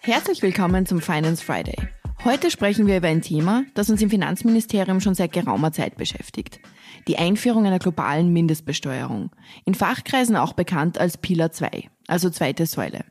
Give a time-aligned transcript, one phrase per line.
[0.00, 1.76] Herzlich willkommen zum Finance Friday.
[2.24, 6.60] Heute sprechen wir über ein Thema, das uns im Finanzministerium schon seit geraumer Zeit beschäftigt.
[7.08, 9.30] Die Einführung einer globalen Mindestbesteuerung.
[9.64, 13.04] In Fachkreisen auch bekannt als Pillar 2, also zweite Säule.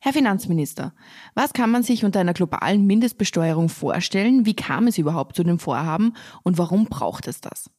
[0.00, 0.94] Herr Finanzminister,
[1.34, 4.46] was kann man sich unter einer globalen Mindestbesteuerung vorstellen?
[4.46, 7.70] Wie kam es überhaupt zu dem Vorhaben und warum braucht es das?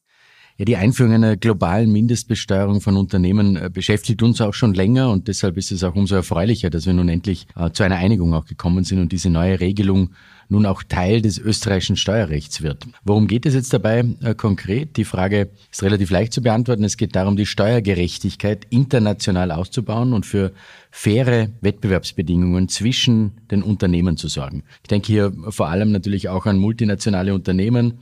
[0.61, 5.27] Ja, die Einführung einer globalen Mindestbesteuerung von Unternehmen äh, beschäftigt uns auch schon länger und
[5.27, 8.45] deshalb ist es auch umso erfreulicher, dass wir nun endlich äh, zu einer Einigung auch
[8.45, 10.11] gekommen sind und diese neue Regelung
[10.49, 12.85] nun auch Teil des österreichischen Steuerrechts wird.
[13.03, 14.97] Worum geht es jetzt dabei äh, konkret?
[14.97, 16.83] Die Frage ist relativ leicht zu beantworten.
[16.83, 20.51] Es geht darum, die Steuergerechtigkeit international auszubauen und für
[20.91, 24.61] faire Wettbewerbsbedingungen zwischen den Unternehmen zu sorgen.
[24.83, 27.97] Ich denke hier vor allem natürlich auch an multinationale Unternehmen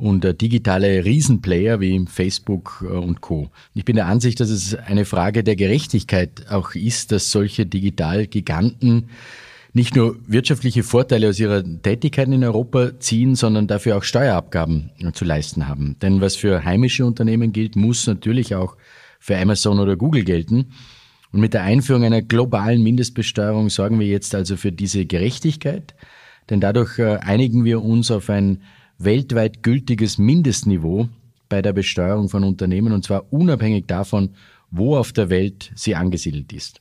[0.00, 3.50] und äh, digitale Riesenplayer wie Facebook äh, und Co.
[3.74, 9.10] Ich bin der Ansicht, dass es eine Frage der Gerechtigkeit auch ist, dass solche Digitalgiganten
[9.72, 15.24] nicht nur wirtschaftliche Vorteile aus ihrer Tätigkeiten in Europa ziehen, sondern dafür auch Steuerabgaben zu
[15.24, 15.96] leisten haben.
[16.02, 18.76] Denn was für heimische Unternehmen gilt, muss natürlich auch
[19.20, 20.72] für Amazon oder Google gelten.
[21.32, 25.94] Und mit der Einführung einer globalen Mindestbesteuerung sorgen wir jetzt also für diese Gerechtigkeit,
[26.48, 28.62] denn dadurch äh, einigen wir uns auf ein
[29.00, 31.08] weltweit gültiges Mindestniveau
[31.48, 34.34] bei der Besteuerung von Unternehmen und zwar unabhängig davon,
[34.70, 36.80] wo auf der Welt sie angesiedelt ist.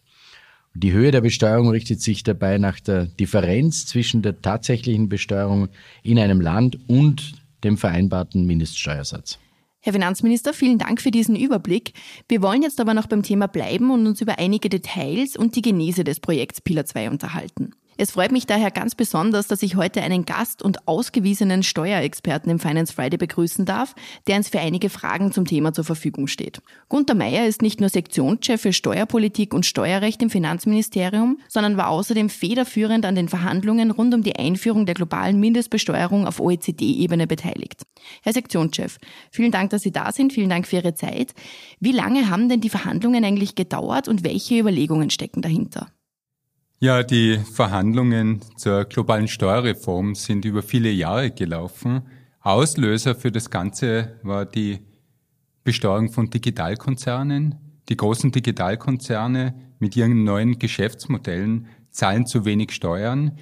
[0.75, 5.69] Die Höhe der Besteuerung richtet sich dabei nach der Differenz zwischen der tatsächlichen Besteuerung
[6.03, 9.39] in einem Land und dem vereinbarten Mindeststeuersatz.
[9.81, 11.93] Herr Finanzminister, vielen Dank für diesen Überblick.
[12.27, 15.61] Wir wollen jetzt aber noch beim Thema bleiben und uns über einige Details und die
[15.61, 17.71] Genese des Projekts Pillar 2 unterhalten.
[18.01, 22.57] Es freut mich daher ganz besonders, dass ich heute einen Gast und ausgewiesenen Steuerexperten im
[22.57, 23.93] Finance Friday begrüßen darf,
[24.25, 26.61] der uns für einige Fragen zum Thema zur Verfügung steht.
[26.87, 32.29] Gunther Meyer ist nicht nur Sektionschef für Steuerpolitik und Steuerrecht im Finanzministerium, sondern war außerdem
[32.29, 37.83] federführend an den Verhandlungen rund um die Einführung der globalen Mindestbesteuerung auf OECD-Ebene beteiligt.
[38.23, 38.97] Herr Sektionschef,
[39.29, 40.31] vielen Dank, dass Sie da sind.
[40.31, 41.33] Vielen Dank für Ihre Zeit.
[41.81, 45.87] Wie lange haben denn die Verhandlungen eigentlich gedauert und welche Überlegungen stecken dahinter?
[46.81, 52.03] Ja, die Verhandlungen zur globalen Steuerreform sind über viele Jahre gelaufen.
[52.39, 54.79] Auslöser für das Ganze war die
[55.65, 57.55] Besteuerung von Digitalkonzernen.
[57.89, 63.37] Die großen Digitalkonzerne mit ihren neuen Geschäftsmodellen zahlen zu wenig Steuern.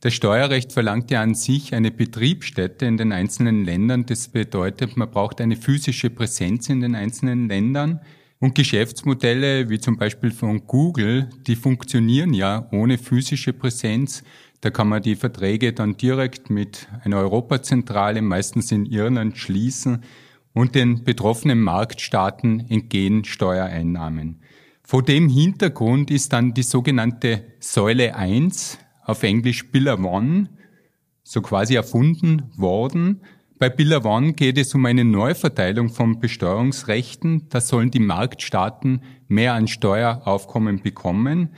[0.00, 4.06] Das Steuerrecht verlangt ja an sich eine Betriebsstätte in den einzelnen Ländern.
[4.06, 8.00] Das bedeutet, man braucht eine physische Präsenz in den einzelnen Ländern.
[8.40, 14.22] Und Geschäftsmodelle wie zum Beispiel von Google, die funktionieren ja ohne physische Präsenz.
[14.60, 20.04] Da kann man die Verträge dann direkt mit einer Europazentrale, meistens in Irland, schließen
[20.52, 24.40] und den betroffenen Marktstaaten entgehen Steuereinnahmen.
[24.82, 30.48] Vor dem Hintergrund ist dann die sogenannte Säule 1, auf Englisch Pillar One,
[31.24, 33.20] so quasi erfunden worden.
[33.58, 37.48] Bei Pillar One geht es um eine Neuverteilung von Besteuerungsrechten.
[37.48, 41.48] Da sollen die Marktstaaten mehr an Steueraufkommen bekommen.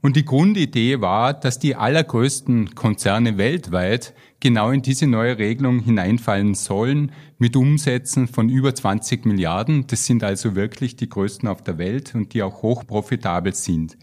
[0.00, 6.54] Und die Grundidee war, dass die allergrößten Konzerne weltweit genau in diese neue Regelung hineinfallen
[6.54, 9.86] sollen, mit Umsätzen von über 20 Milliarden.
[9.86, 13.98] Das sind also wirklich die größten auf der Welt und die auch hochprofitabel sind.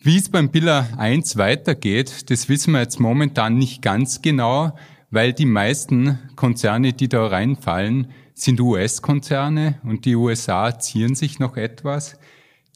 [0.00, 4.72] Wie es beim Pillar 1 weitergeht, das wissen wir jetzt momentan nicht ganz genau
[5.10, 11.56] weil die meisten Konzerne, die da reinfallen, sind US-Konzerne und die USA zieren sich noch
[11.56, 12.18] etwas.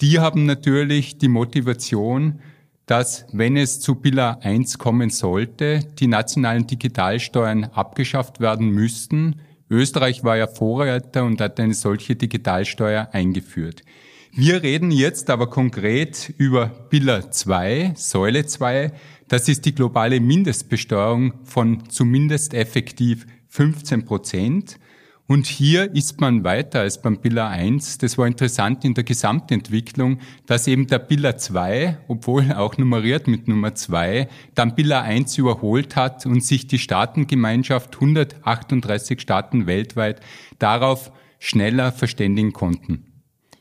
[0.00, 2.40] Die haben natürlich die Motivation,
[2.86, 9.40] dass, wenn es zu Pillar 1 kommen sollte, die nationalen Digitalsteuern abgeschafft werden müssten.
[9.68, 13.84] Österreich war ja Vorreiter und hat eine solche Digitalsteuer eingeführt.
[14.32, 18.92] Wir reden jetzt aber konkret über Pillar 2, Säule 2,
[19.26, 24.78] das ist die globale Mindestbesteuerung von zumindest effektiv 15 Prozent.
[25.26, 27.98] Und hier ist man weiter als beim Pillar 1.
[27.98, 33.48] Das war interessant in der Gesamtentwicklung, dass eben der Pillar 2, obwohl auch nummeriert mit
[33.48, 40.20] Nummer 2, dann Pillar 1 überholt hat und sich die Staatengemeinschaft 138 Staaten weltweit
[40.60, 41.10] darauf
[41.40, 43.09] schneller verständigen konnten.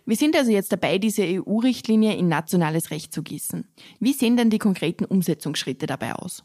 [0.09, 3.67] Wir sind also jetzt dabei, diese EU-Richtlinie in nationales Recht zu gießen.
[3.99, 6.43] Wie sehen denn die konkreten Umsetzungsschritte dabei aus?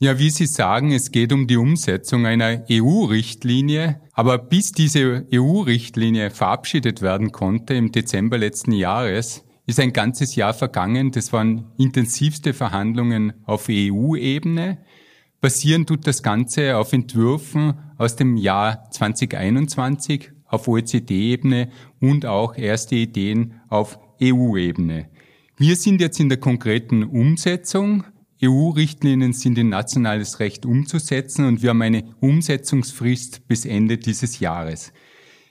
[0.00, 4.00] Ja, wie Sie sagen, es geht um die Umsetzung einer EU-Richtlinie.
[4.14, 10.52] Aber bis diese EU-Richtlinie verabschiedet werden konnte im Dezember letzten Jahres, ist ein ganzes Jahr
[10.52, 11.12] vergangen.
[11.12, 14.78] Das waren intensivste Verhandlungen auf EU-Ebene.
[15.40, 21.70] Basieren tut das Ganze auf Entwürfen aus dem Jahr 2021, auf OECD-Ebene
[22.00, 25.08] und auch erste Ideen auf EU-Ebene.
[25.56, 28.04] Wir sind jetzt in der konkreten Umsetzung.
[28.42, 34.92] EU-Richtlinien sind in nationales Recht umzusetzen und wir haben eine Umsetzungsfrist bis Ende dieses Jahres.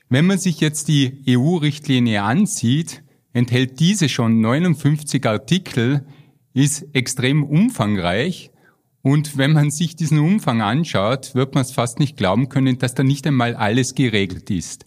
[0.08, 3.02] Wenn man sich jetzt die EU-Richtlinie ansieht,
[3.32, 6.06] enthält diese schon 59 Artikel,
[6.54, 8.51] ist extrem umfangreich
[9.02, 12.94] und wenn man sich diesen Umfang anschaut, wird man es fast nicht glauben können, dass
[12.94, 14.84] da nicht einmal alles geregelt ist.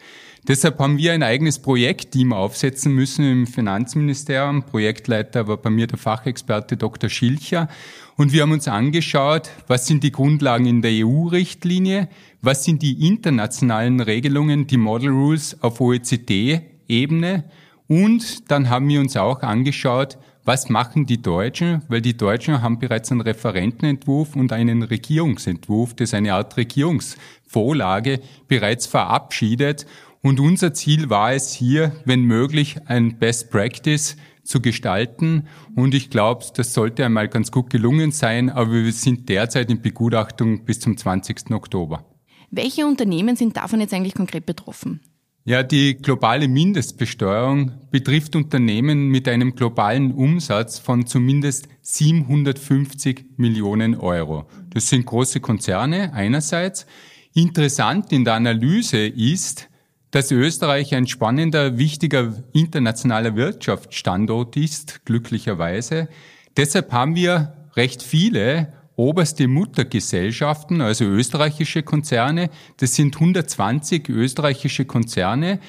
[0.47, 4.63] Deshalb haben wir ein eigenes Projektteam aufsetzen müssen im Finanzministerium.
[4.63, 7.09] Projektleiter war bei mir der Fachexperte Dr.
[7.09, 7.67] Schilcher.
[8.15, 12.07] Und wir haben uns angeschaut, was sind die Grundlagen in der EU-Richtlinie,
[12.41, 17.45] was sind die internationalen Regelungen, die Model Rules auf OECD-Ebene.
[17.87, 21.81] Und dann haben wir uns auch angeschaut, was machen die Deutschen?
[21.87, 28.21] Weil die Deutschen haben bereits einen Referentenentwurf und einen Regierungsentwurf, das ist eine Art Regierungsvorlage,
[28.47, 29.87] bereits verabschiedet.
[30.21, 35.47] Und unser Ziel war es hier, wenn möglich, ein Best Practice zu gestalten.
[35.75, 39.81] Und ich glaube, das sollte einmal ganz gut gelungen sein, aber wir sind derzeit in
[39.81, 41.51] Begutachtung bis zum 20.
[41.51, 42.05] Oktober.
[42.51, 45.01] Welche Unternehmen sind davon jetzt eigentlich konkret betroffen?
[45.47, 54.49] Ja, die globale Mindestbesteuerung betrifft Unternehmen mit einem globalen Umsatz von zumindest 750 Millionen Euro.
[54.71, 56.87] Das sind große Konzerne einerseits.
[57.35, 59.69] Interessant in der Analyse ist,
[60.09, 66.09] dass Österreich ein spannender, wichtiger internationaler Wirtschaftsstandort ist, glücklicherweise.
[66.57, 72.49] Deshalb haben wir recht viele oberste Muttergesellschaften, also österreichische Konzerne.
[72.77, 75.59] Das sind 120 österreichische Konzerne,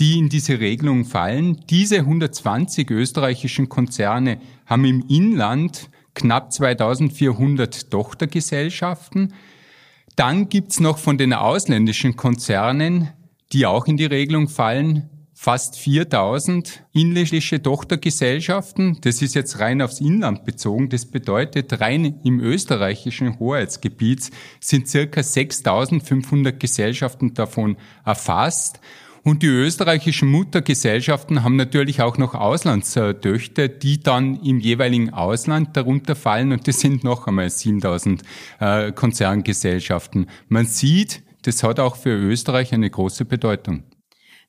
[0.00, 1.60] die in diese Regelung fallen.
[1.70, 9.34] Diese 120 österreichischen Konzerne haben im Inland knapp 2400 Tochtergesellschaften.
[10.16, 13.08] Dann gibt's noch von den ausländischen Konzernen
[13.52, 15.08] die auch in die Regelung fallen,
[15.40, 18.98] fast 4000 inländische Tochtergesellschaften.
[19.02, 20.88] Das ist jetzt rein aufs Inland bezogen.
[20.88, 28.80] Das bedeutet, rein im österreichischen Hoheitsgebiet sind circa 6500 Gesellschaften davon erfasst.
[29.22, 36.16] Und die österreichischen Muttergesellschaften haben natürlich auch noch Auslandstöchter, die dann im jeweiligen Ausland darunter
[36.16, 36.50] fallen.
[36.50, 38.24] Und das sind noch einmal 7000
[38.58, 40.26] äh, Konzerngesellschaften.
[40.48, 43.84] Man sieht, das hat auch für Österreich eine große Bedeutung.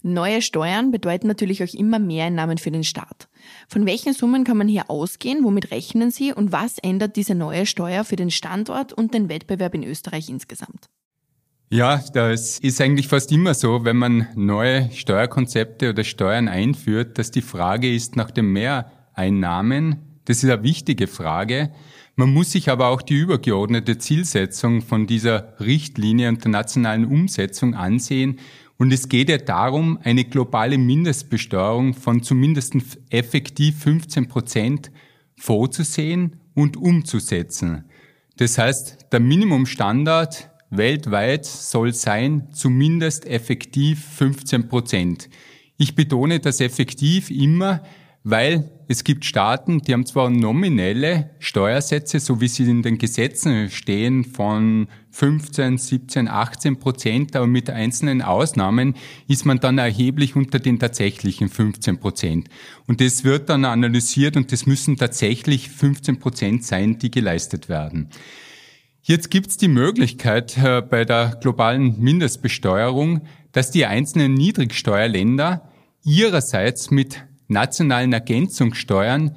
[0.02, 3.28] Neue Steuern bedeuten natürlich auch immer mehr Einnahmen für den Staat.
[3.68, 5.44] Von welchen Summen kann man hier ausgehen?
[5.44, 6.32] Womit rechnen Sie?
[6.32, 10.90] Und was ändert diese neue Steuer für den Standort und den Wettbewerb in Österreich insgesamt?
[11.70, 17.30] Ja, das ist eigentlich fast immer so, wenn man neue Steuerkonzepte oder Steuern einführt, dass
[17.30, 19.98] die Frage ist nach den Mehreinnahmen.
[20.26, 21.72] Das ist eine wichtige Frage.
[22.16, 27.76] Man muss sich aber auch die übergeordnete Zielsetzung von dieser Richtlinie und der nationalen Umsetzung
[27.76, 28.40] ansehen.
[28.80, 32.74] Und es geht ja darum, eine globale Mindestbesteuerung von zumindest
[33.10, 34.90] effektiv 15 Prozent
[35.36, 37.84] vorzusehen und umzusetzen.
[38.38, 45.30] Das heißt, der Minimumstandard weltweit soll sein zumindest effektiv 15 Prozent.
[45.78, 47.84] Ich betone das effektiv immer,
[48.24, 53.70] weil es gibt Staaten, die haben zwar nominelle Steuersätze, so wie sie in den Gesetzen
[53.70, 58.96] stehen, von 15, 17, 18 Prozent, aber mit einzelnen Ausnahmen
[59.28, 62.50] ist man dann erheblich unter den tatsächlichen 15 Prozent.
[62.88, 68.10] Und das wird dann analysiert und das müssen tatsächlich 15 Prozent sein, die geleistet werden.
[69.02, 73.22] Jetzt gibt es die Möglichkeit äh, bei der globalen Mindestbesteuerung,
[73.52, 75.70] dass die einzelnen Niedrigsteuerländer
[76.04, 79.36] ihrerseits mit nationalen Ergänzungssteuern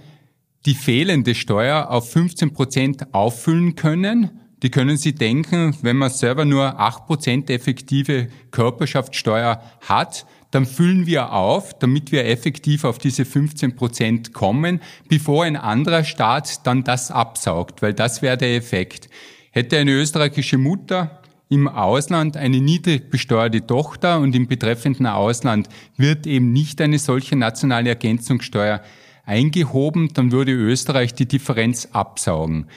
[0.64, 4.30] die fehlende Steuer auf 15 Prozent auffüllen können.
[4.62, 11.06] Die können Sie denken, wenn man selber nur 8 Prozent effektive Körperschaftssteuer hat, dann füllen
[11.06, 16.84] wir auf, damit wir effektiv auf diese 15 Prozent kommen, bevor ein anderer Staat dann
[16.84, 19.08] das absaugt, weil das wäre der Effekt.
[19.50, 21.21] Hätte eine österreichische Mutter
[21.52, 25.68] im Ausland eine niedrig besteuerte Tochter und im betreffenden Ausland
[25.98, 28.80] wird eben nicht eine solche nationale Ergänzungssteuer
[29.26, 32.68] eingehoben, dann würde Österreich die Differenz absaugen.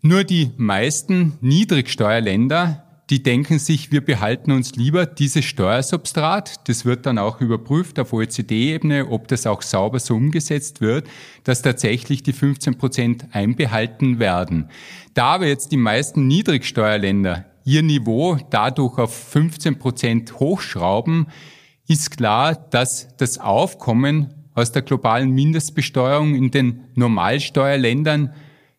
[0.00, 6.66] Nur die meisten Niedrigsteuerländer, die denken sich, wir behalten uns lieber dieses Steuersubstrat.
[6.70, 11.06] Das wird dann auch überprüft auf OECD-Ebene, ob das auch sauber so umgesetzt wird,
[11.44, 14.70] dass tatsächlich die 15 Prozent einbehalten werden.
[15.12, 21.26] Da aber jetzt die meisten Niedrigsteuerländer ihr Niveau dadurch auf 15 Prozent hochschrauben,
[21.88, 28.32] ist klar, dass das Aufkommen aus der globalen Mindestbesteuerung in den Normalsteuerländern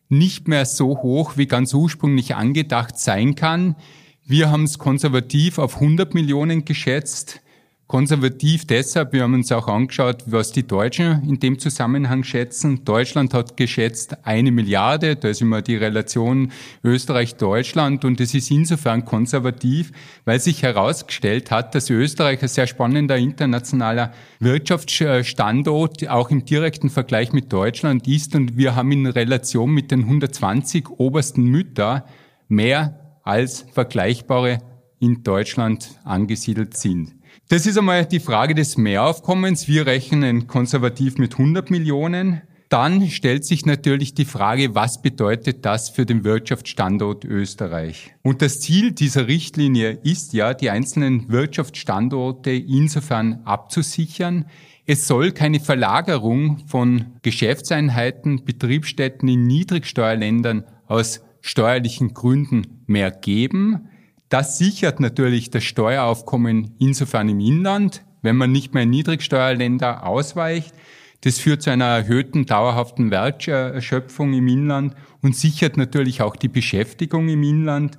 [0.08, 3.76] nicht mehr so hoch wie ganz ursprünglich angedacht sein kann.
[4.24, 7.40] Wir haben es konservativ auf 100 Millionen geschätzt.
[7.86, 12.82] Konservativ deshalb, wir haben uns auch angeschaut, was die Deutschen in dem Zusammenhang schätzen.
[12.86, 16.50] Deutschland hat geschätzt eine Milliarde, da ist immer die Relation
[16.82, 19.92] Österreich-Deutschland und es ist insofern konservativ,
[20.24, 27.34] weil sich herausgestellt hat, dass Österreich ein sehr spannender internationaler Wirtschaftsstandort auch im direkten Vergleich
[27.34, 32.06] mit Deutschland ist und wir haben in Relation mit den 120 obersten Mütter
[32.48, 34.60] mehr als vergleichbare
[35.00, 37.12] in Deutschland angesiedelt sind.
[37.48, 39.68] Das ist einmal die Frage des Mehraufkommens.
[39.68, 42.40] Wir rechnen konservativ mit 100 Millionen.
[42.70, 48.14] Dann stellt sich natürlich die Frage, was bedeutet das für den Wirtschaftsstandort Österreich?
[48.22, 54.46] Und das Ziel dieser Richtlinie ist ja, die einzelnen Wirtschaftsstandorte insofern abzusichern.
[54.86, 63.90] Es soll keine Verlagerung von Geschäftseinheiten, Betriebsstätten in Niedrigsteuerländern aus steuerlichen Gründen mehr geben.
[64.28, 70.74] Das sichert natürlich das Steueraufkommen insofern im Inland, wenn man nicht mehr in Niedrigsteuerländer ausweicht.
[71.20, 77.28] Das führt zu einer erhöhten dauerhaften Wertschöpfung im Inland und sichert natürlich auch die Beschäftigung
[77.28, 77.98] im Inland.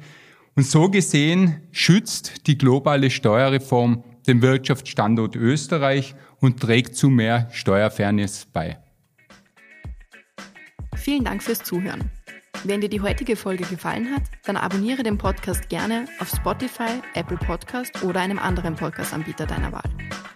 [0.55, 8.47] Und so gesehen schützt die globale Steuerreform den Wirtschaftsstandort Österreich und trägt zu mehr Steuerfairness
[8.51, 8.77] bei.
[10.95, 12.09] Vielen Dank fürs Zuhören.
[12.63, 17.37] Wenn dir die heutige Folge gefallen hat, dann abonniere den Podcast gerne auf Spotify, Apple
[17.37, 19.89] Podcast oder einem anderen Podcast-Anbieter deiner Wahl.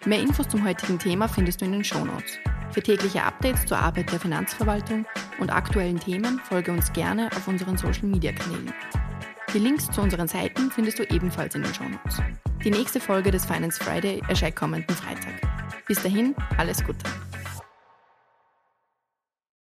[0.05, 2.37] Mehr Infos zum heutigen Thema findest du in den Show Notes.
[2.71, 5.05] Für tägliche Updates zur Arbeit der Finanzverwaltung
[5.39, 8.73] und aktuellen Themen folge uns gerne auf unseren Social-Media-Kanälen.
[9.53, 12.21] Die Links zu unseren Seiten findest du ebenfalls in den Show Notes.
[12.63, 15.33] Die nächste Folge des Finance Friday erscheint kommenden Freitag.
[15.87, 17.05] Bis dahin, alles Gute.